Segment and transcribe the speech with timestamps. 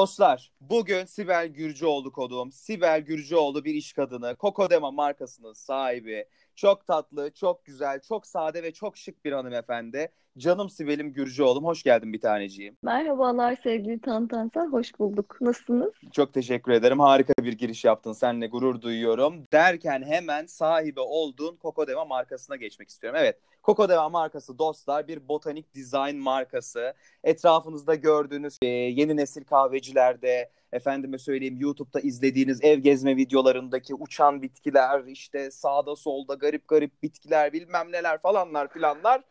[0.00, 2.52] Dostlar, bugün Sibel Gürcüoğlu konuğum.
[2.52, 6.24] Sibel Gürcüoğlu bir iş kadını, Kokodema markasının sahibi.
[6.60, 10.08] Çok tatlı, çok güzel, çok sade ve çok şık bir hanımefendi.
[10.38, 12.76] Canım Sibel'im Gürcüoğlu'm, hoş geldin bir taneciğim.
[12.82, 15.36] Merhabalar sevgili Tantansa, hoş bulduk.
[15.40, 15.92] Nasılsınız?
[16.12, 17.00] Çok teşekkür ederim.
[17.00, 18.12] Harika bir giriş yaptın.
[18.12, 19.44] Seninle gurur duyuyorum.
[19.52, 23.18] Derken hemen sahibi olduğun Kokodema markasına geçmek istiyorum.
[23.22, 26.94] Evet, Kokodeva markası dostlar bir botanik design markası.
[27.24, 35.50] Etrafınızda gördüğünüz yeni nesil kahvecilerde, efendime söyleyeyim YouTube'da izlediğiniz ev gezme videolarındaki uçan bitkiler, işte
[35.50, 39.22] sağda solda garip garip bitkiler bilmem neler falanlar filanlar.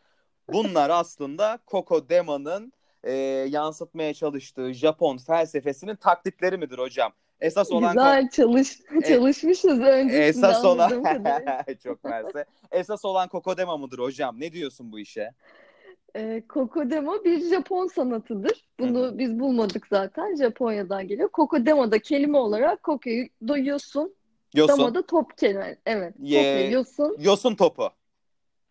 [0.52, 2.72] Bunlar aslında Kokodema'nın
[3.04, 3.12] e,
[3.48, 7.12] yansıtmaya çalıştığı Japon felsefesinin taklitleri midir hocam?
[7.40, 10.90] Esas olan Güzel çalış e, çalışmışız öncesinde Esas olan
[11.84, 12.44] çok mersi.
[12.70, 14.40] Esas olan Kokodema mıdır hocam?
[14.40, 15.30] Ne diyorsun bu işe?
[16.16, 18.64] E, Kokodema bir Japon sanatıdır.
[18.80, 19.18] Bunu Hı-hı.
[19.18, 20.36] biz bulmadık zaten.
[20.36, 21.28] Japonya'dan geliyor.
[21.28, 24.14] Kokodema da kelime olarak kokuyu doyuyorsun.
[24.54, 24.78] Yosun.
[24.78, 25.76] Dama da top kelime.
[25.86, 26.14] Evet.
[26.18, 26.70] Ye...
[26.70, 27.16] yosun.
[27.18, 27.90] Yosun topu.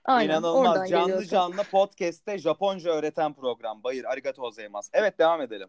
[0.06, 0.90] Aynen, İnanılmaz.
[0.90, 1.30] Canlı geliyorsun.
[1.30, 3.84] canlı podcast'te Japonca öğreten program.
[3.84, 4.90] Bayır arigato gozaimasu.
[4.94, 5.68] Evet devam edelim.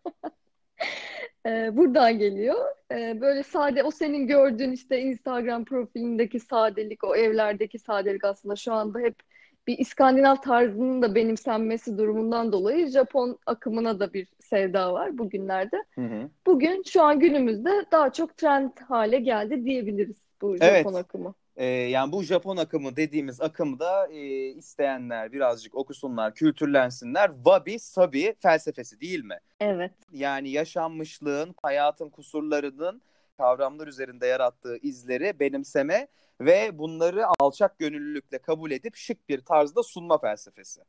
[1.46, 2.56] e, buradan geliyor.
[2.92, 8.72] E, böyle sade o senin gördüğün işte Instagram profilindeki sadelik, o evlerdeki sadelik aslında şu
[8.72, 9.16] anda hep
[9.66, 15.76] bir İskandinav tarzının da benimsenmesi durumundan dolayı Japon akımına da bir sevda var bugünlerde.
[15.94, 16.28] Hı hı.
[16.46, 20.96] Bugün şu an günümüzde daha çok trend hale geldi diyebiliriz bu Japon evet.
[20.96, 21.34] akımı.
[21.56, 27.30] Ee, yani bu Japon akımı dediğimiz akımda e, isteyenler birazcık okusunlar, kültürlensinler.
[27.34, 29.38] Wabi Sabi felsefesi değil mi?
[29.60, 29.92] Evet.
[30.12, 33.02] Yani yaşanmışlığın, hayatın kusurlarının
[33.40, 36.08] kavramlar üzerinde yarattığı izleri benimseme
[36.40, 40.80] ve bunları alçak gönüllülükle kabul edip şık bir tarzda sunma felsefesi.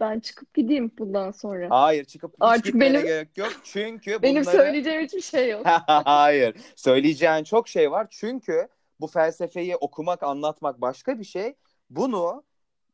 [0.00, 1.66] Ben çıkıp gideyim bundan sonra.
[1.70, 3.52] Hayır çıkıp Artık benim gerek yok.
[3.64, 4.56] Çünkü benim bunları...
[4.56, 5.66] söyleyeceğim hiçbir şey yok.
[5.86, 6.56] Hayır.
[6.76, 8.06] Söyleyeceğin çok şey var.
[8.10, 8.68] Çünkü
[9.00, 11.54] bu felsefeyi okumak, anlatmak başka bir şey.
[11.90, 12.44] Bunu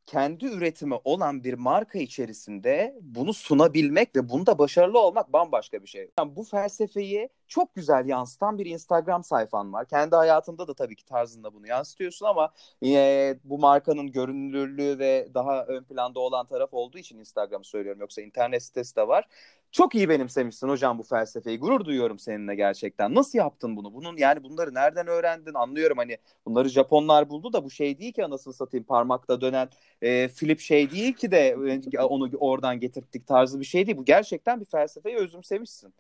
[0.06, 6.10] kendi üretimi olan bir marka içerisinde bunu sunabilmek ve bunda başarılı olmak bambaşka bir şey.
[6.18, 9.88] Yani bu felsefeyi çok güzel yansıtan bir Instagram sayfan var.
[9.88, 12.52] Kendi hayatında da tabii ki tarzında bunu yansıtıyorsun ama
[12.84, 18.00] e, bu markanın görünürlüğü ve daha ön planda olan taraf olduğu için Instagram söylüyorum.
[18.00, 19.24] Yoksa internet sitesi de var.
[19.72, 21.58] Çok iyi benimsemişsin hocam bu felsefeyi.
[21.58, 23.14] Gurur duyuyorum seninle gerçekten.
[23.14, 23.94] Nasıl yaptın bunu?
[23.94, 25.54] Bunun yani bunları nereden öğrendin?
[25.54, 29.68] Anlıyorum hani bunları Japonlar buldu da bu şey değil ki anasını satayım parmakta dönen
[30.02, 31.48] e, flip şey değil ki de
[31.92, 33.98] e, onu oradan getirdik tarzı bir şey değil.
[33.98, 35.94] Bu gerçekten bir felsefeyi özümsemişsin.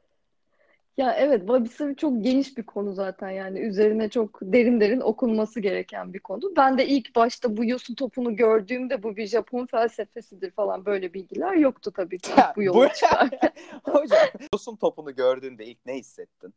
[0.96, 6.12] Ya evet Wabi çok geniş bir konu zaten yani üzerine çok derin derin okunması gereken
[6.12, 6.56] bir konu.
[6.56, 11.54] Ben de ilk başta bu yosun topunu gördüğümde bu bir Japon felsefesidir falan böyle bilgiler
[11.54, 13.52] yoktu tabii ki bu yola çıkarken.
[13.84, 14.18] Hocam
[14.52, 16.54] yosun topunu gördüğünde ilk ne hissettin?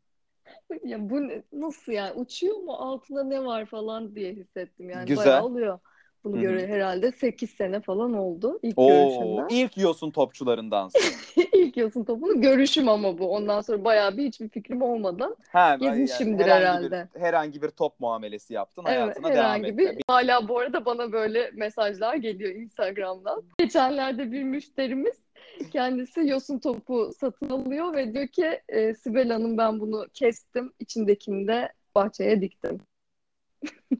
[0.83, 1.21] Ya bu
[1.53, 5.25] nasıl yani uçuyor mu altında ne var falan diye hissettim yani Güzel.
[5.25, 5.79] bayağı oluyor.
[6.23, 9.47] Bunu göre herhalde 8 sene falan oldu ilk Oo, görüşümden.
[9.49, 10.89] İlk yosun topçularından.
[11.53, 13.35] İlk yosun topunu görüşüm ama bu.
[13.35, 17.09] Ondan sonra bayağı bir hiçbir fikrim olmadan ha, gezmişimdir yani herhangi herhalde.
[17.15, 19.77] Bir, herhangi bir top muamelesi yaptın evet, hayatına devam ettin.
[19.77, 19.97] Bir...
[20.07, 23.43] Hala bu arada bana böyle mesajlar geliyor Instagram'dan.
[23.57, 25.23] Geçenlerde bir müşterimiz
[25.71, 31.47] kendisi yosun topu satın alıyor ve diyor ki e, Sibel Hanım ben bunu kestim içindekini
[31.47, 32.79] de bahçeye diktim.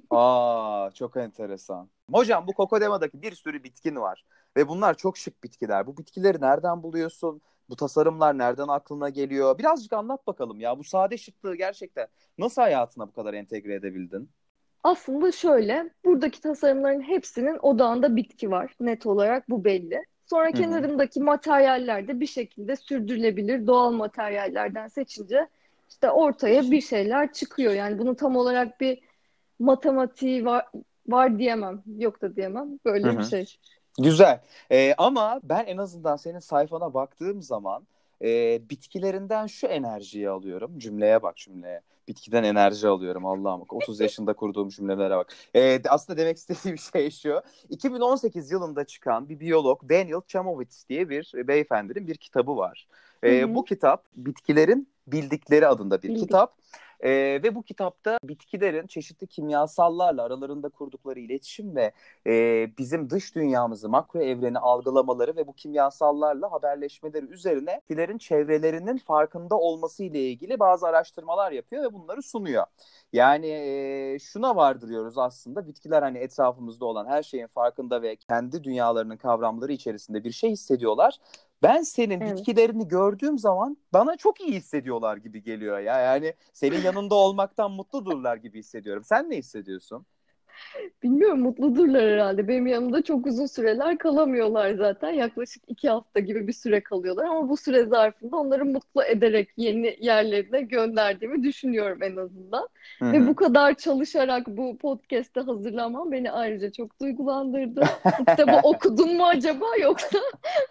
[0.09, 1.89] Aa çok enteresan.
[2.12, 4.25] Hocam bu Kokodema'daki bir sürü bitkin var
[4.58, 5.88] ve bunlar çok şık bitkiler.
[5.88, 7.41] Bu bitkileri nereden buluyorsun?
[7.69, 9.58] Bu tasarımlar nereden aklına geliyor?
[9.58, 10.80] Birazcık anlat bakalım ya.
[10.80, 14.30] Bu sade şıklığı gerçekten nasıl hayatına bu kadar entegre edebildin?
[14.84, 18.75] Aslında şöyle, buradaki tasarımların hepsinin odağında bitki var.
[18.80, 20.04] Net olarak bu belli.
[20.25, 20.54] Sonra Hı-hı.
[20.54, 25.48] kenarındaki materyaller de bir şekilde sürdürülebilir doğal materyallerden seçince
[25.89, 27.74] işte ortaya bir şeyler çıkıyor.
[27.74, 29.00] Yani bunu tam olarak bir
[29.60, 30.66] matematiği var,
[31.07, 31.83] var diyemem.
[31.97, 32.79] Yok da diyemem.
[32.85, 33.19] Böyle Hı-hı.
[33.19, 33.57] bir şey.
[34.00, 34.41] Güzel.
[34.71, 37.88] Ee, ama ben en azından senin sayfana baktığım zaman
[38.21, 40.79] e, bitkilerinden şu enerjiyi alıyorum.
[40.79, 41.81] Cümleye bak cümleye.
[42.07, 43.63] Bitkiden enerji alıyorum Allah'ım.
[43.69, 45.33] 30 yaşında kurduğum cümlelere bak.
[45.55, 47.41] E, aslında demek istediğim şey şu.
[47.69, 52.88] 2018 yılında çıkan bir biyolog Daniel Chamovitz diye bir beyefendinin bir kitabı var.
[53.23, 56.21] E, bu kitap bitkilerin bildikleri adında bir Bildik.
[56.21, 56.57] kitap.
[57.03, 57.09] E,
[57.44, 61.91] ve bu kitapta bitkilerin çeşitli kimyasallarla aralarında kurdukları iletişim ve
[62.27, 62.31] e,
[62.77, 70.03] bizim dış dünyamızı, makro evreni algılamaları ve bu kimyasallarla haberleşmeleri üzerine bitkilerin çevrelerinin farkında olması
[70.03, 72.65] ile ilgili bazı araştırmalar yapıyor ve bunları sunuyor.
[73.13, 79.17] Yani e, şuna vardırıyoruz aslında bitkiler hani etrafımızda olan her şeyin farkında ve kendi dünyalarının
[79.17, 81.17] kavramları içerisinde bir şey hissediyorlar
[81.63, 82.38] Ben senin Evet.
[82.38, 86.00] bitkilerini gördüğüm zaman bana çok iyi hissediyorlar gibi geliyor ya.
[86.00, 89.04] Yani senin yanında olmaktan mutludurlar gibi hissediyorum.
[89.04, 90.06] Sen ne hissediyorsun?
[91.04, 92.48] Bilmiyorum mutludurlar herhalde.
[92.48, 95.10] Benim yanımda çok uzun süreler kalamıyorlar zaten.
[95.10, 97.25] Yaklaşık iki hafta gibi bir süre kalıyorlar.
[97.25, 102.68] Ama bu süre zarfında onları mutlu ederek yeni yerlerine gönderdiğimi düşünüyorum en azından.
[103.00, 107.83] Hı Ve bu kadar çalışarak bu podcast'te hazırlamam beni ayrıca çok duygulandırdı.
[108.19, 110.19] Bu kitabı okudun mu acaba yoksa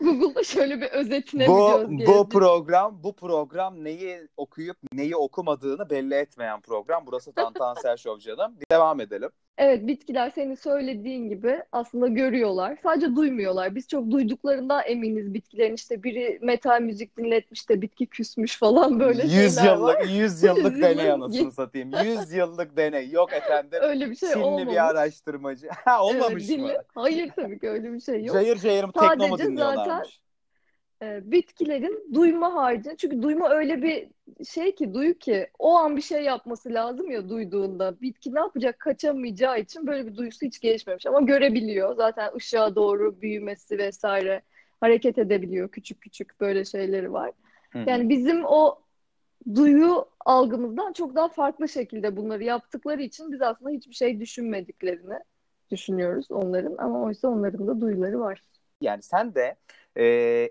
[0.00, 6.14] Google'da şöyle bir özetine Bu göz bu program bu program neyi okuyup neyi okumadığını belli
[6.14, 7.06] etmeyen program.
[7.06, 8.54] Burası Tantansel Show canım.
[8.60, 9.30] Bir devam edelim.
[9.58, 12.78] Evet, bitkiler senin söylediğin gibi aslında görüyorlar.
[12.82, 13.74] Sadece duymuyorlar.
[13.74, 15.74] Biz çok duyduklarından eminiz bitkilerin.
[15.74, 20.00] işte biri metal müzik dinletmiş de bitki küsmüş falan böyle 100 şeyler var.
[20.00, 21.90] yıllık 100 yıllık deney anasını satayım.
[22.04, 23.10] 100 yıllık deney.
[23.10, 23.78] Yok efendim.
[23.82, 24.72] Öyle bir şey Çinli olmamış.
[24.72, 25.68] bir araştırmacı.
[25.84, 26.48] Ha Evet, olmamış mı?
[26.56, 28.34] dinle- Hayır tabii ki öyle bir şey yok.
[28.34, 30.22] Cayır cayır mı tekno mu Sadece dinliyorlarmış?
[31.02, 34.08] Ee, bitkilerin duyma haricinde çünkü duyma öyle bir
[34.44, 38.00] şey ki duyu ki o an bir şey yapması lazım ya duyduğunda.
[38.00, 38.80] Bitki ne yapacak?
[38.80, 41.06] Kaçamayacağı için böyle bir duyusu hiç gelişmemiş.
[41.06, 41.96] Ama görebiliyor.
[41.96, 44.42] Zaten ışığa doğru büyümesi vesaire
[44.80, 45.68] hareket edebiliyor.
[45.68, 47.30] Küçük küçük böyle şeyleri var.
[47.70, 47.90] Hı hı.
[47.90, 48.78] yani bizim o
[49.54, 55.18] duyu algımızdan çok daha farklı şekilde bunları yaptıkları için biz aslında hiçbir şey düşünmediklerini
[55.70, 56.76] düşünüyoruz onların.
[56.78, 58.42] Ama oysa onların da duyuları var.
[58.82, 59.56] Yani sen de
[59.96, 60.04] e,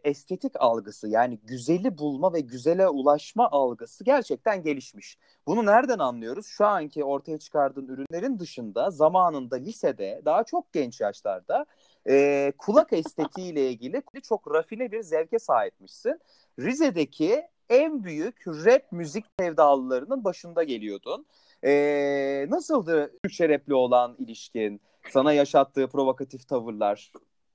[0.04, 5.18] estetik algısı yani güzeli bulma ve güzele ulaşma algısı gerçekten gelişmiş.
[5.48, 6.46] Bunu nereden anlıyoruz?
[6.46, 11.66] Şu anki ortaya çıkardığın ürünlerin dışında zamanında lisede daha çok genç yaşlarda
[12.10, 16.20] e, kulak estetiğiyle ilgili çok rafine bir zevke sahipmişsin.
[16.60, 21.26] Rize'deki en büyük rap müzik sevdalılarının başında geliyordun.
[21.64, 24.82] E, nasıldı Türkçe rap'le olan ilişkin?
[25.10, 27.12] Sana yaşattığı provokatif tavırlar?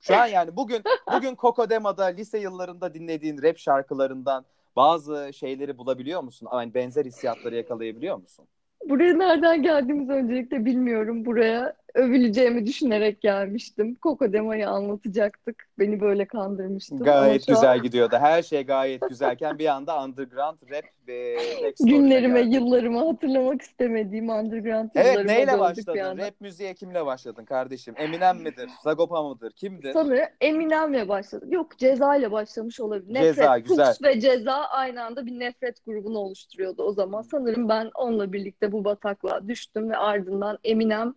[0.06, 0.82] Şu an yani bugün
[1.12, 4.44] bugün Kokodema'da lise yıllarında dinlediğin rap şarkılarından
[4.76, 6.48] bazı şeyleri bulabiliyor musun?
[6.52, 8.44] Yani benzer hissiyatları yakalayabiliyor musun?
[8.88, 11.24] Buraya nereden geldiğimizi öncelikle bilmiyorum.
[11.24, 13.94] Buraya övüleceğimi düşünerek gelmiştim.
[13.94, 15.68] Kokodema'yı anlatacaktık.
[15.78, 16.96] Beni böyle kandırmıştın.
[16.96, 18.16] Ama Gayet şu an güzel gidiyordu.
[18.20, 21.36] Her şey gayet güzelken bir anda underground rap ve
[21.80, 22.54] günlerime, geldi.
[22.54, 26.18] yıllarımı hatırlamak istemediğim underground Evet yıllarıma neyle başladın?
[26.18, 27.94] Rap müziğe kimle başladın kardeşim?
[27.96, 28.70] Eminem midir?
[28.84, 29.52] Sagopa mıdır?
[29.52, 29.92] Kimdir?
[29.92, 31.52] Sanırım Eminem'le başladık.
[31.52, 33.20] Yok Ceza ile başlamış olabilir.
[33.20, 33.86] Ceza, Nefret, güzel.
[33.86, 37.22] Fuchs ve Ceza aynı anda bir nefret grubunu oluşturuyordu o zaman.
[37.22, 41.14] Sanırım ben onunla birlikte bu bataklığa düştüm ve ardından Eminem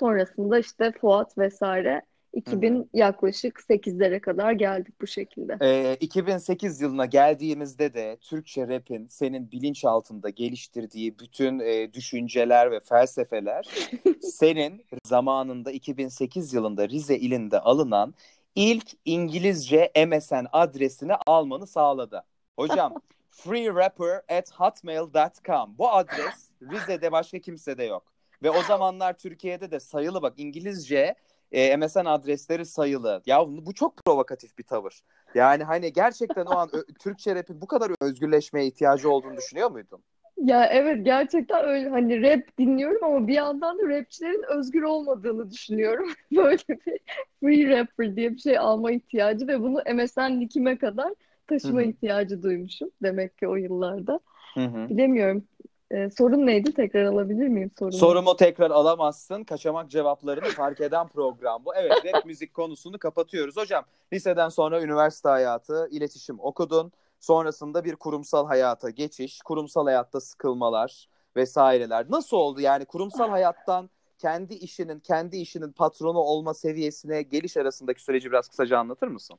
[0.00, 2.02] sonrasında işte Fuat vesaire
[2.32, 5.58] 2000 yaklaşık 8'lere kadar geldik bu şekilde.
[5.62, 12.80] Ee, 2008 yılına geldiğimizde de Türkçe rap'in senin bilinç altında geliştirdiği bütün e, düşünceler ve
[12.80, 13.68] felsefeler
[14.20, 18.14] senin zamanında 2008 yılında Rize ilinde alınan
[18.54, 22.24] ilk İngilizce MSN adresini almanı sağladı.
[22.58, 22.94] Hocam
[23.30, 28.19] freerapper at hotmail.com bu adres Rize'de başka kimsede yok.
[28.42, 31.14] Ve o zamanlar Türkiye'de de sayılı bak İngilizce
[31.52, 33.22] e, MSN adresleri sayılı.
[33.26, 35.00] Ya bu çok provokatif bir tavır.
[35.34, 40.02] Yani hani gerçekten o an Türkçe rap'in bu kadar özgürleşmeye ihtiyacı olduğunu düşünüyor muydun?
[40.36, 46.08] Ya evet gerçekten öyle hani rap dinliyorum ama bir yandan da rapçilerin özgür olmadığını düşünüyorum.
[46.32, 47.00] Böyle bir
[47.40, 51.14] free rapper diye bir şey alma ihtiyacı ve bunu MSN nickime kadar
[51.46, 51.88] taşıma Hı hı.
[51.88, 54.20] ihtiyacı duymuşum demek ki o yıllarda.
[54.54, 54.88] Hı hı.
[54.88, 55.44] Bilemiyorum.
[55.90, 56.74] Ee, sorun neydi?
[56.74, 57.92] Tekrar alabilir miyim sorumu?
[57.92, 59.44] Sorumu tekrar alamazsın.
[59.44, 61.74] Kaçamak cevaplarını fark eden program bu.
[61.74, 63.56] Evet rap müzik konusunu kapatıyoruz.
[63.56, 66.92] Hocam liseden sonra üniversite hayatı, iletişim okudun.
[67.20, 72.06] Sonrasında bir kurumsal hayata geçiş, kurumsal hayatta sıkılmalar vesaireler.
[72.10, 78.30] Nasıl oldu yani kurumsal hayattan kendi işinin, kendi işinin patronu olma seviyesine geliş arasındaki süreci
[78.30, 79.38] biraz kısaca anlatır mısın?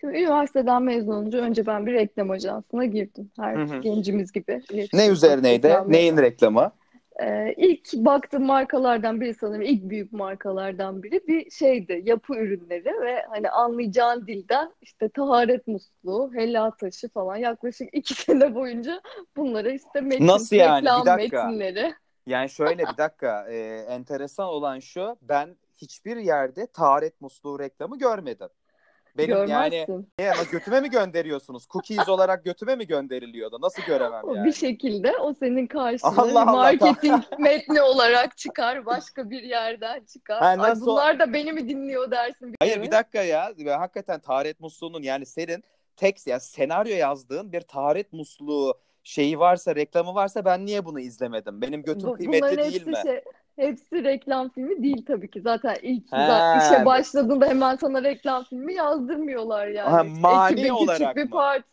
[0.00, 3.30] Şimdi üniversiteden mezun olunca önce ben bir reklam ajansına girdim.
[3.36, 3.80] Her Hı hı.
[3.80, 4.62] gencimiz gibi.
[4.94, 5.68] Ne üzerineydi?
[5.68, 6.72] reklam, Neyin reklamı?
[7.22, 13.22] Ee, ilk baktığım markalardan biri sanırım ilk büyük markalardan biri bir şeydi yapı ürünleri ve
[13.30, 19.00] hani anlayacağın dilden işte taharet musluğu, helal taşı falan yaklaşık iki sene boyunca
[19.36, 20.82] bunlara işte metin, Nasıl yani?
[20.82, 21.46] Bir reklam dakika.
[21.46, 21.94] metinleri.
[22.26, 28.48] Yani şöyle bir dakika, e, enteresan olan şu, ben hiçbir yerde taharet musluğu reklamı görmedim.
[29.18, 30.08] Benim yani Görmezsin.
[30.18, 31.66] ne, ama götüme mi gönderiyorsunuz?
[31.68, 33.58] Cookies olarak götüme mi gönderiliyordu?
[33.60, 34.44] Nasıl göremem yani?
[34.46, 40.38] bir şekilde o senin karşına Allah marketing metni olarak çıkar başka bir yerden çıkar.
[40.38, 42.84] Ha, Ay bunlar da beni mi dinliyor dersin bir Hayır kere.
[42.84, 43.52] bir dakika ya.
[43.66, 45.64] Hakikaten taharet musluğunun yani senin
[45.96, 51.60] tekst ya senaryo yazdığın bir taharet musluğu şeyi varsa, reklamı varsa ben niye bunu izlemedim?
[51.62, 52.94] Benim götüm Bu- kıymetli değil mi?
[53.06, 53.20] şey,
[53.60, 55.40] hepsi reklam filmi değil tabii ki.
[55.40, 56.58] Zaten ilk He.
[56.58, 59.90] işe başladığında hemen sana reklam filmi yazdırmıyorlar yani.
[59.90, 61.30] Ha, mani küçük olarak bir mı?
[61.30, 61.64] part.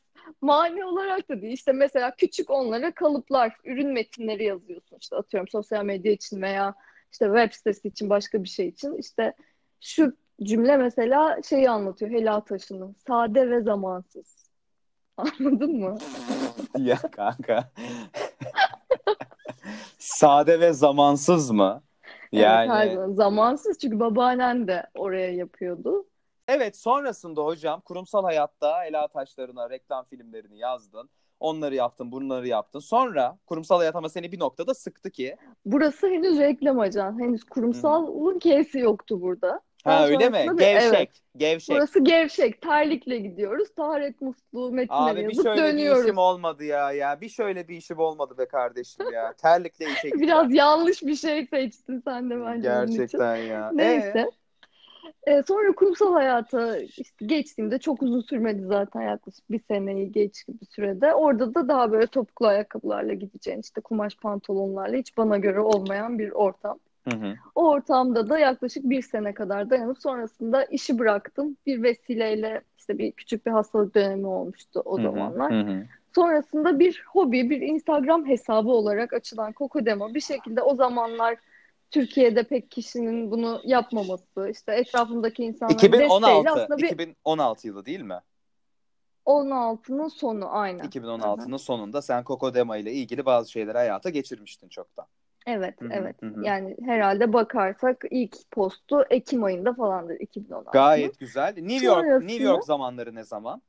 [0.41, 1.53] Mani olarak da değil.
[1.53, 4.97] İşte mesela küçük onlara kalıplar, ürün metinleri yazıyorsun.
[5.01, 6.75] İşte atıyorum sosyal medya için veya
[7.11, 8.95] işte web sitesi için başka bir şey için.
[8.95, 9.33] İşte
[9.81, 10.13] şu
[10.43, 12.95] cümle mesela şeyi anlatıyor Hela Taşı'nın.
[13.07, 14.37] Sade ve zamansız.
[15.17, 15.97] Anladın mı?
[16.77, 17.71] ya kanka.
[19.97, 21.83] Sade ve zamansız mı?
[22.33, 23.13] Evet, Yani zaman.
[23.13, 26.05] Zamansız çünkü babaannen de oraya yapıyordu.
[26.47, 31.09] evet sonrasında hocam kurumsal hayatta Ela Taşlarına reklam filmlerini yazdın.
[31.39, 32.79] Onları yaptın, bunları yaptın.
[32.79, 35.35] Sonra kurumsal hayat ama seni bir noktada sıktı ki.
[35.65, 37.19] Burası henüz reklam ajan.
[37.19, 39.61] Henüz kurumsalın K'si yoktu burada.
[39.87, 40.45] Ha öyle mi?
[40.51, 41.09] bir- Gevşek, evet.
[41.37, 41.75] gevşek.
[41.75, 42.61] Burası gevşek.
[42.61, 43.69] Terlikle gidiyoruz.
[43.75, 46.03] Taharet musluğu metinleri Abi bir şöyle bir dönüyoruz.
[46.03, 47.21] işim olmadı ya ya.
[47.21, 49.33] Bir şöyle bir işim olmadı be kardeşim ya.
[49.41, 50.19] Terlikle işe gideceğim.
[50.19, 52.61] Biraz yanlış bir şey seçtin sen de bence.
[52.61, 53.69] Gerçekten ya.
[53.73, 53.77] Ee?
[53.77, 54.29] Neyse.
[55.27, 60.65] Ee, sonra kurumsal hayata işte geçtiğimde çok uzun sürmedi zaten yaklaşık bir seneyi geç bir
[60.65, 61.13] sürede.
[61.13, 66.31] Orada da daha böyle topuklu ayakkabılarla gideceğin işte kumaş pantolonlarla hiç bana göre olmayan bir
[66.31, 66.79] ortam.
[67.07, 67.35] Hı hı.
[67.55, 71.57] O ortamda da yaklaşık bir sene kadar dayanıp sonrasında işi bıraktım.
[71.65, 75.53] Bir vesileyle işte bir küçük bir hastalık dönemi olmuştu o Hı hı, zamanlar.
[75.53, 75.85] hı hı.
[76.15, 81.37] Sonrasında bir hobi, bir Instagram hesabı olarak açılan Kokodemo bir şekilde o zamanlar
[81.91, 88.01] Türkiye'de pek kişinin bunu yapmaması, işte etrafımdaki insanların desteğiyle 2016, aslında bir 2016 yılı değil
[88.01, 88.19] mi?
[89.25, 90.85] 16'nın sonu aynen.
[90.85, 95.05] 2016'nın sonunda sen Kokodema ile ilgili bazı şeyleri hayata geçirmiştin çoktan.
[95.47, 96.15] Evet, Hı hı, evet.
[96.23, 96.43] hı hı.
[96.45, 100.71] Yani herhalde bakarsak ilk postu Ekim ayında falandır 2016'nın.
[100.71, 101.53] Gayet güzel.
[101.57, 103.61] New York, Sonrasında- New York zamanları ne zaman?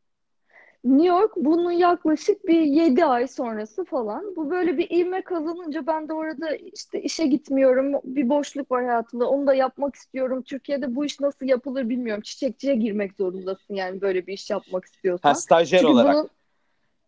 [0.84, 4.36] New York bunun yaklaşık bir 7 ay sonrası falan.
[4.36, 7.92] Bu böyle bir ivme kazanınca ben de orada işte işe gitmiyorum.
[8.04, 9.28] Bir boşluk var hayatımda.
[9.28, 10.42] Onu da yapmak istiyorum.
[10.42, 12.22] Türkiye'de bu iş nasıl yapılır bilmiyorum.
[12.22, 15.28] Çiçekçiye girmek zorundasın yani böyle bir iş yapmak istiyorsan.
[15.28, 16.14] Ha stajyer Çünkü olarak.
[16.14, 16.28] bunun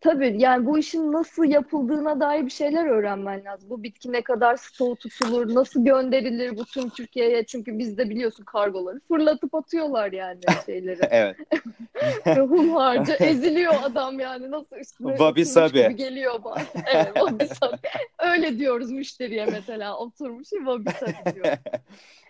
[0.01, 3.69] tabii yani bu işin nasıl yapıldığına dair bir şeyler öğrenmen lazım.
[3.69, 7.45] Bu bitki ne kadar stoğu tutulur, nasıl gönderilir bu tüm Türkiye'ye?
[7.45, 10.99] Çünkü bizde biliyorsun kargoları fırlatıp atıyorlar yani şeyleri.
[11.09, 11.37] Evet.
[12.25, 15.95] Hunharca eziliyor adam yani nasıl üstüne oturmuş sabi.
[15.95, 16.61] geliyor bana.
[16.93, 17.77] Evet, wabi sabi.
[18.19, 21.57] Öyle diyoruz müşteriye mesela oturmuş wabi sabi diyor.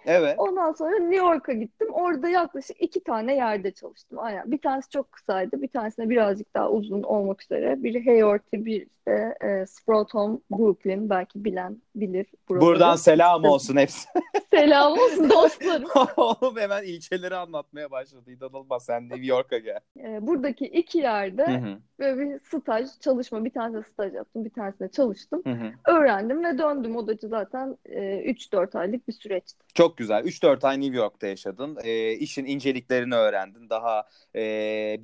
[0.05, 0.35] Evet.
[0.37, 1.87] Ondan sonra New York'a gittim.
[1.93, 4.19] Orada yaklaşık iki tane yerde çalıştım.
[4.21, 4.51] Aynen.
[4.51, 5.61] Bir tanesi çok kısaydı.
[5.61, 7.83] Bir tanesine birazcık daha uzun olmak üzere.
[7.83, 11.09] Biri Hayorty, bir de e, Sprotom Brooklyn.
[11.09, 12.65] Belki bilen bilir buraları.
[12.65, 14.07] Buradan selam olsun hepsi.
[14.51, 15.89] Selam olsun dostlarım.
[16.17, 18.31] Oğlum hemen ilçeleri anlatmaya başladı.
[18.31, 19.79] İnanılmaz sen New York'a gel.
[19.99, 23.45] E, buradaki iki yerde Hı hı, böyle bir staj, çalışma.
[23.45, 24.45] Bir tanesinde staj yaptım.
[24.45, 25.41] Bir tanesinde çalıştım.
[25.45, 25.71] hı hı.
[25.87, 26.95] Öğrendim ve döndüm.
[26.95, 27.99] O da zaten e,
[28.31, 29.65] 3-4 aylık bir süreçti.
[29.73, 30.23] Çok güzel.
[30.23, 31.77] 3-4 ay New York'ta yaşadın.
[31.83, 33.69] E, işin inceliklerini öğrendin.
[33.69, 34.41] Daha e,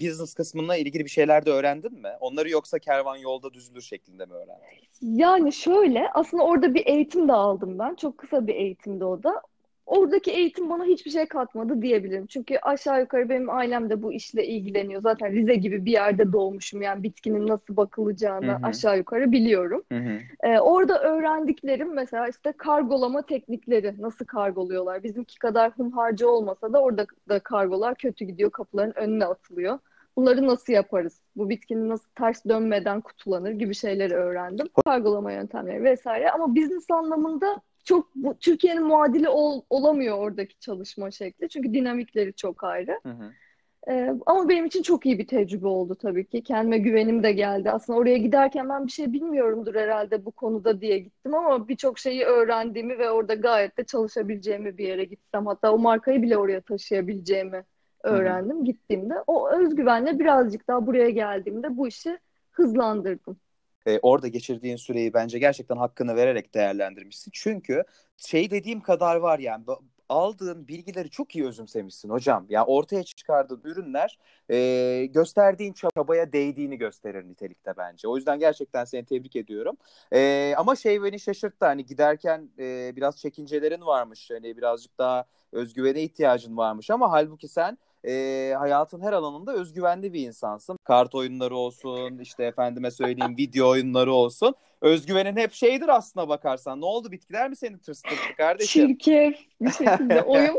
[0.01, 2.09] business kısmına ilgili bir şeyler de öğrendin mi?
[2.19, 4.63] Onları yoksa kervan yolda düzülür şeklinde mi öğrendin?
[5.01, 7.95] Yani şöyle aslında orada bir eğitim de aldım ben.
[7.95, 9.41] Çok kısa bir eğitimdi o da.
[9.87, 12.25] Oradaki eğitim bana hiçbir şey katmadı diyebilirim.
[12.25, 15.01] Çünkü aşağı yukarı benim ailem de bu işle ilgileniyor.
[15.01, 16.81] Zaten Rize gibi bir yerde doğmuşum.
[16.81, 18.59] Yani bitkinin nasıl bakılacağını Hı hı.
[18.63, 19.83] aşağı yukarı biliyorum.
[20.43, 25.03] Ee, orada öğrendiklerim mesela işte kargolama teknikleri nasıl kargoluyorlar.
[25.03, 28.51] Bizimki kadar hunharca olmasa da orada da kargolar kötü gidiyor.
[28.51, 29.79] Kapıların önüne atılıyor.
[30.17, 31.21] Bunları nasıl yaparız?
[31.35, 34.67] Bu bitkinin nasıl ters dönmeden kutulanır gibi şeyleri öğrendim.
[34.85, 36.31] Kargolama yöntemleri vesaire.
[36.31, 41.49] Ama business anlamında çok bu, Türkiye'nin muadili ol- olamıyor oradaki çalışma şekli.
[41.49, 42.99] Çünkü dinamikleri çok ayrı.
[43.03, 43.31] Hı hı.
[43.89, 46.43] Ee, ama benim için çok iyi bir tecrübe oldu tabii ki.
[46.43, 47.71] Kendime güvenim de geldi.
[47.71, 52.23] Aslında oraya giderken ben bir şey bilmiyorumdur herhalde bu konuda diye gittim ama birçok şeyi
[52.23, 57.65] öğrendiğimi ve orada gayet de çalışabileceğimi bir yere gitsem hatta o markayı bile oraya taşıyabileceğimi
[58.03, 59.13] öğrendim gittiğimde.
[59.27, 62.19] O özgüvenle birazcık daha buraya geldiğimde bu işi
[62.51, 63.37] hızlandırdım.
[63.87, 67.31] E, orada geçirdiğin süreyi bence gerçekten hakkını vererek değerlendirmişsin.
[67.33, 67.83] Çünkü
[68.17, 69.65] şey dediğim kadar var yani
[70.09, 72.45] aldığın bilgileri çok iyi özümsemişsin hocam.
[72.49, 74.19] Ya ortaya çıkardığın ürünler
[74.51, 78.07] e, gösterdiğin çabaya değdiğini gösterir nitelikte bence.
[78.07, 79.77] O yüzden gerçekten seni tebrik ediyorum.
[80.13, 84.29] E, ama şey beni şaşırttı hani giderken e, biraz çekincelerin varmış.
[84.31, 87.77] Hani birazcık daha özgüvene ihtiyacın varmış ama halbuki sen
[88.07, 90.77] e, hayatın her alanında özgüvenli bir insansın.
[90.83, 94.55] Kart oyunları olsun, işte efendime söyleyeyim video oyunları olsun.
[94.81, 96.81] Özgüvenin hep şeydir aslına bakarsan.
[96.81, 98.87] Ne oldu bitkiler mi seni tırstırdı kardeşim?
[98.87, 100.57] Çirkef bir şekilde oyun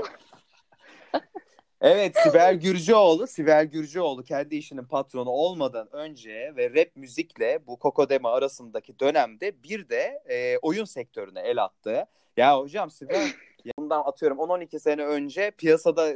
[1.80, 8.32] Evet Sibel Gürcüoğlu, Sibel Gürcüoğlu kendi işinin patronu olmadan önce ve rap müzikle bu Kokodema
[8.32, 12.04] arasındaki dönemde bir de e, oyun sektörüne el attı.
[12.36, 13.26] Ya hocam Sibel
[13.78, 16.14] bundan atıyorum 10-12 sene önce piyasada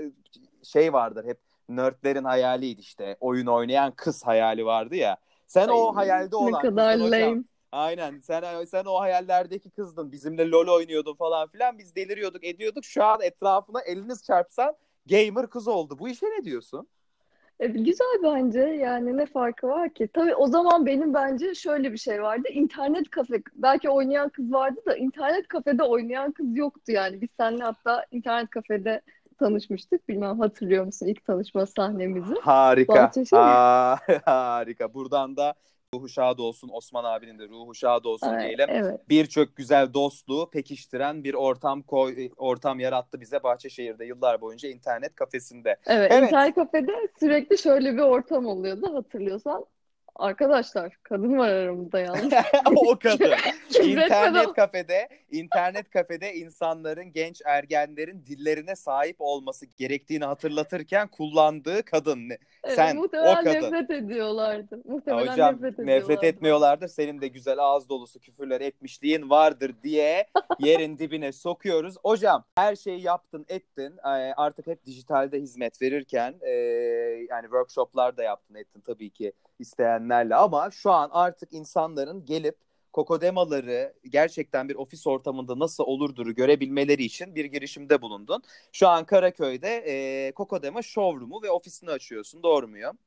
[0.63, 1.39] şey vardır hep
[1.69, 5.17] nerdlerin hayaliydi işte oyun oynayan kız hayali vardı ya.
[5.47, 7.27] Sen Ay, o hayalde olan ne kadar lame.
[7.27, 7.45] hocam.
[7.73, 10.13] Aynen sen sen o hayallerdeki kızdın.
[10.13, 11.79] Bizimle LoL oynuyordun falan filan.
[11.79, 12.85] Biz deliriyorduk, ediyorduk.
[12.85, 14.77] Şu an etrafına eliniz çarpsan
[15.07, 15.99] gamer kız oldu.
[15.99, 16.89] Bu işe ne diyorsun?
[17.61, 20.09] E, güzel bence yani ne farkı var ki?
[20.13, 22.49] Tabii o zaman benim bence şöyle bir şey vardı.
[22.53, 27.21] İnternet kafe belki oynayan kız vardı da internet kafede oynayan kız yoktu yani.
[27.21, 29.03] Biz seninle hatta internet kafede
[29.43, 30.09] tanışmıştık.
[30.09, 32.35] Bilmem hatırlıyor musun ilk tanışma sahnemizi?
[32.43, 33.11] Harika.
[33.33, 34.95] Aa, harika.
[34.95, 35.55] Buradan da
[35.95, 38.67] ruhu şad olsun Osman abinin de ruhu şad olsun evet, diyelim.
[38.69, 39.01] Evet.
[39.09, 45.77] Birçok güzel dostluğu pekiştiren bir ortam koy, ortam yarattı bize Bahçeşehir'de yıllar boyunca internet kafesinde.
[45.87, 46.29] Evet, evet.
[46.29, 49.65] internet kafede sürekli şöyle bir ortam oluyordu hatırlıyorsan.
[50.17, 52.33] Arkadaşlar kadın var aramızda yalnız.
[52.77, 53.33] o kadın.
[53.83, 62.31] İnternet kafede, internet kafede insanların, genç ergenlerin dillerine sahip olması gerektiğini hatırlatırken kullandığı kadın.
[62.65, 63.73] Evet, Sen o kadın.
[63.73, 64.83] nefret ediyorlardı.
[64.85, 66.01] Muhtemelen Hocam, nefret ediyorlardı.
[66.03, 66.89] nefret etmiyorlardır.
[66.89, 70.27] Senin de güzel ağız dolusu küfürler etmişliğin vardır diye
[70.59, 71.95] yerin dibine sokuyoruz.
[72.05, 73.97] Hocam her şeyi yaptın, ettin.
[74.05, 76.51] Ee, artık hep dijitalde hizmet verirken e,
[77.31, 79.33] yani workshoplar da yaptın, ettin tabii ki
[80.03, 82.57] isteyenlerle ama şu an artık insanların gelip
[82.93, 88.43] kokodemaları gerçekten bir ofis ortamında nasıl olurdur görebilmeleri için bir girişimde bulundun.
[88.73, 92.43] Şu an Karaköy'de e, kokodema showroom'u ve ofisini açıyorsun.
[92.43, 92.99] Doğru muyum?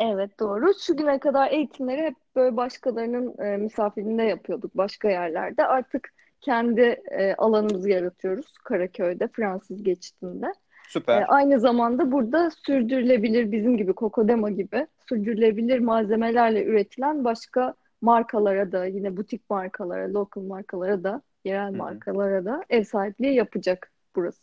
[0.00, 0.72] Evet doğru.
[0.80, 5.66] Şu güne kadar eğitimleri hep böyle başkalarının e, misafirinde yapıyorduk başka yerlerde.
[5.66, 6.80] Artık kendi
[7.10, 10.52] e, alanımızı yaratıyoruz Karaköy'de, Fransız geçitinde.
[10.88, 11.22] Süper.
[11.22, 18.86] E, aynı zamanda burada sürdürülebilir bizim gibi Kokodema gibi sürdürülebilir malzemelerle üretilen başka markalara da
[18.86, 21.76] yine butik markalara, local markalara da, yerel Hı-hı.
[21.76, 24.42] markalara da ev sahipliği yapacak burası.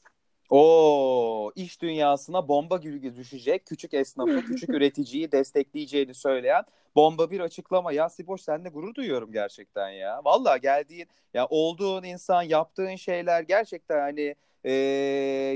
[0.49, 6.63] O iş dünyasına bomba gibi düşecek küçük esnafı, küçük üreticiyi destekleyeceğini söyleyen
[6.95, 7.91] bomba bir açıklama.
[7.91, 10.21] Ya Siboş seninle gurur duyuyorum gerçekten ya.
[10.25, 14.71] Vallahi geldiğin ya olduğun insan, yaptığın şeyler gerçekten hani e,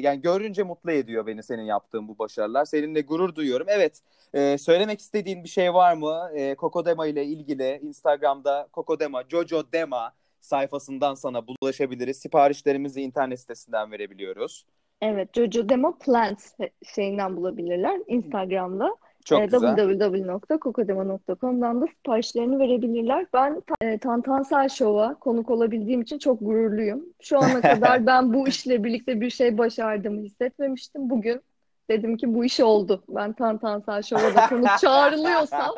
[0.04, 2.66] yani görünce mutlu ediyor beni senin yaptığın bu başarılar.
[2.66, 3.68] Seninle gurur duyuyorum.
[3.70, 4.02] Evet
[4.34, 6.30] e, söylemek istediğin bir şey var mı?
[6.34, 12.18] E, Kokodema ile ilgili Instagram'da Kokodema, Jojo Dema sayfasından sana bulaşabiliriz.
[12.18, 14.66] Siparişlerimizi internet sitesinden verebiliyoruz.
[15.02, 16.52] Evet, Jojo Demo Plants
[16.96, 18.96] şeyinden bulabilirler Instagram'da.
[19.26, 19.76] Çok e, güzel.
[19.76, 23.26] www.kokodema.com'dan da siparişlerini verebilirler.
[23.34, 27.06] Ben e, Tantansel Show'a konuk olabildiğim için çok gururluyum.
[27.22, 31.10] Şu ana kadar ben bu işle birlikte bir şey başardığımı hissetmemiştim.
[31.10, 31.42] Bugün
[31.90, 33.04] dedim ki bu iş oldu.
[33.10, 35.72] Ben Tantansel Show'a da konuk çağrılıyorsam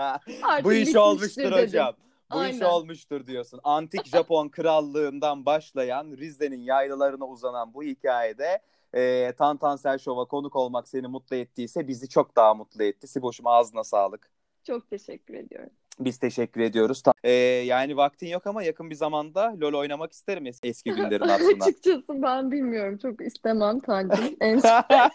[0.43, 1.57] artık Bu iş olmuştur dedim.
[1.57, 1.93] hocam.
[2.31, 2.55] Bu Aynen.
[2.55, 3.59] iş olmuştur diyorsun.
[3.63, 8.59] Antik Japon krallığından başlayan Rize'nin yaylalarına uzanan bu hikayede
[8.95, 13.07] e, Tantansel Show'a konuk olmak seni mutlu ettiyse bizi çok daha mutlu etti.
[13.07, 14.31] Siboş'um ağzına sağlık.
[14.63, 15.69] Çok teşekkür ediyorum.
[15.99, 17.03] Biz teşekkür ediyoruz.
[17.23, 17.31] Ee,
[17.65, 21.65] yani vaktin yok ama yakın bir zamanda LoL oynamak isterim es- eski günlerin aslında.
[21.65, 22.97] Açıkçası ben bilmiyorum.
[23.01, 24.25] Çok istemem Tancım.
[24.41, 24.59] En,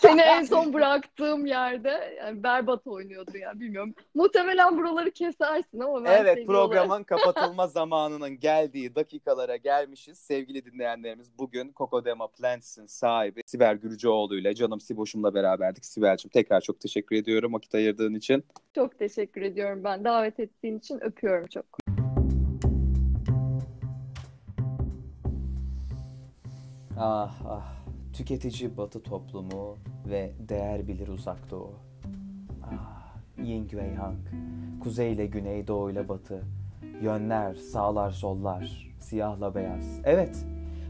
[0.01, 3.95] seni en son bıraktığım yerde yani berbat oynuyordu ya bilmiyorum.
[4.15, 10.19] Muhtemelen buraları kesersin ama ben Evet programın kapatılma zamanının geldiği dakikalara gelmişiz.
[10.19, 15.85] Sevgili dinleyenlerimiz bugün Kokodema Plants'in sahibi Sibel Gürcüoğlu ile canım Siboş'umla beraberdik.
[15.85, 18.45] Sibel'cim tekrar çok teşekkür ediyorum vakit ayırdığın için.
[18.75, 21.65] Çok teşekkür ediyorum ben davet ettiğin için öpüyorum çok.
[26.99, 27.75] Ah ah
[28.13, 29.77] tüketici batı toplumu
[30.09, 31.73] ve değer bilir uzak doğu.
[32.65, 34.19] Ah yin ve yang,
[34.83, 36.43] kuzey ile güney, doğu ile batı,
[37.03, 40.01] yönler, sağlar, sollar, siyahla beyaz.
[40.05, 40.47] Evet,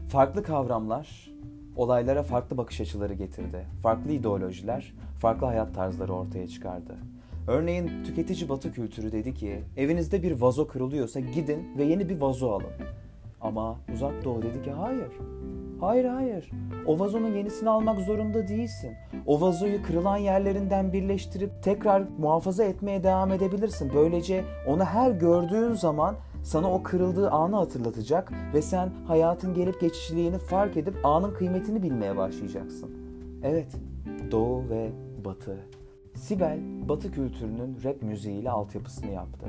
[0.07, 1.31] farklı kavramlar
[1.75, 3.65] olaylara farklı bakış açıları getirdi.
[3.83, 6.97] Farklı ideolojiler, farklı hayat tarzları ortaya çıkardı.
[7.47, 12.51] Örneğin tüketici batı kültürü dedi ki evinizde bir vazo kırılıyorsa gidin ve yeni bir vazo
[12.51, 12.71] alın.
[13.41, 15.11] Ama uzak doğu dedi ki hayır.
[15.79, 16.51] Hayır hayır.
[16.85, 18.91] O vazonun yenisini almak zorunda değilsin.
[19.25, 23.91] O vazoyu kırılan yerlerinden birleştirip tekrar muhafaza etmeye devam edebilirsin.
[23.95, 30.37] Böylece onu her gördüğün zaman sana o kırıldığı anı hatırlatacak ve sen hayatın gelip geçiciliğini
[30.37, 32.91] fark edip anın kıymetini bilmeye başlayacaksın.
[33.43, 33.75] Evet,
[34.31, 34.89] doğu ve
[35.25, 35.57] batı
[36.15, 39.45] Sibel, Batı kültürünün rap müziğiyle altyapısını yaptı.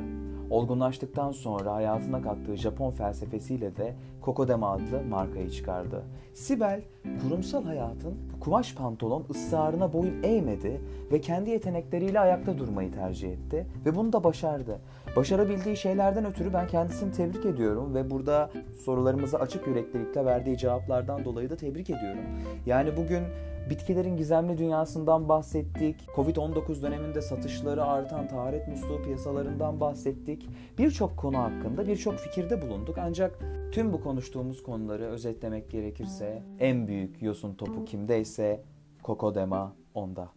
[0.50, 6.02] Olgunlaştıktan sonra hayatına kattığı Japon felsefesiyle de Kokodema adlı markayı çıkardı.
[6.34, 6.82] Sibel,
[7.22, 10.80] kurumsal hayatın kumaş pantolon ısrarına boyun eğmedi
[11.12, 14.78] ve kendi yetenekleriyle ayakta durmayı tercih etti ve bunu da başardı.
[15.16, 18.50] Başarabildiği şeylerden ötürü ben kendisini tebrik ediyorum ve burada
[18.84, 22.24] sorularımıza açık yüreklilikle verdiği cevaplardan dolayı da tebrik ediyorum.
[22.66, 23.22] Yani bugün
[23.70, 25.96] Bitkilerin gizemli dünyasından bahsettik.
[26.16, 30.48] Covid-19 döneminde satışları artan taharet musluğu piyasalarından bahsettik.
[30.78, 32.98] Birçok konu hakkında birçok fikirde bulunduk.
[32.98, 33.38] Ancak
[33.72, 38.64] tüm bu konuştuğumuz konuları özetlemek gerekirse en büyük yosun topu kimdeyse
[39.02, 40.28] Kokodema onda.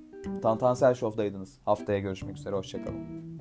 [0.41, 1.59] Tantansel Show'daydınız.
[1.65, 2.55] Haftaya görüşmek üzere.
[2.55, 3.34] Hoşçakalın.